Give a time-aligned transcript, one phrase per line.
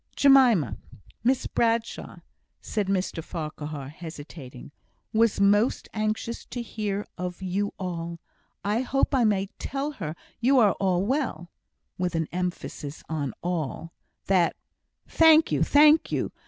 [0.15, 0.77] "Jemima
[1.23, 2.21] Miss Bradshaw,"
[2.59, 4.71] said Mr Farquhar, hesitating,
[5.13, 8.19] "was most anxious to hear of you all.
[8.65, 11.51] I hope I may tell her you are all well"
[11.99, 13.93] (with an emphasis on all);
[14.25, 14.55] "that"
[15.07, 15.61] "Thank you.